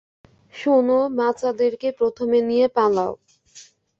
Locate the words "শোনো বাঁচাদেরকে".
0.53-1.87